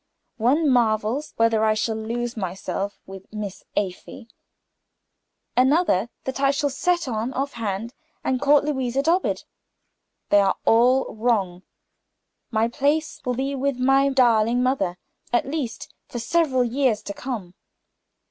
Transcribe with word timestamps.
One 0.39 0.67
marvels 0.67 1.31
whether 1.37 1.63
I 1.63 1.75
shall 1.75 1.93
lose 1.95 2.35
myself 2.35 2.99
with 3.05 3.31
Miss 3.31 3.63
Afy; 3.75 4.29
another, 5.55 6.09
that 6.23 6.39
I 6.39 6.49
shall 6.49 6.71
set 6.71 7.07
on 7.07 7.31
offhand, 7.33 7.93
and 8.23 8.41
court 8.41 8.63
Louisa 8.63 9.03
Dobede. 9.03 9.43
They 10.29 10.39
are 10.39 10.55
all 10.65 11.13
wrong; 11.13 11.61
my 12.49 12.67
place 12.67 13.21
will 13.25 13.35
be 13.35 13.53
with 13.53 13.77
my 13.77 14.09
darling 14.09 14.63
mother, 14.63 14.97
at 15.31 15.45
least, 15.45 15.93
for 16.07 16.17
several 16.17 16.63
years 16.63 17.03
to 17.03 17.13
come." 17.13 17.53